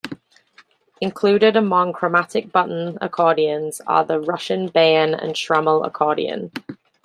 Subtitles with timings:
[0.99, 6.51] Included among chromatic button accordions are the Russian bayan and Schrammel accordion.